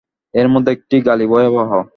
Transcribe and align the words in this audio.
এর 0.33 0.47
মধ্যে 0.49 0.71
একটি 0.71 0.95
গালি 1.01 1.25
ভয়াবহ। 1.27 1.71